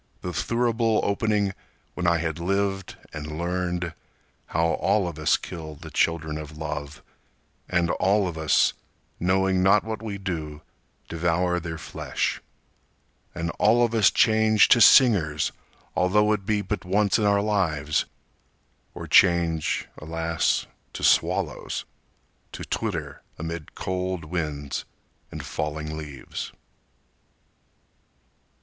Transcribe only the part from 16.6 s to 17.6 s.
But once in our